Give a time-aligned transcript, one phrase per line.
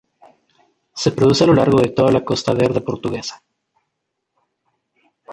[1.01, 3.43] Se produce a lo largo de toda la Costa Verde portuguesa.